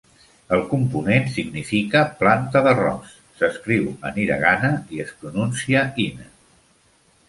[0.55, 3.13] El component significa "planta d'arròs",
[3.43, 6.31] s'escriu en hiragana i es pronuncia: "ina".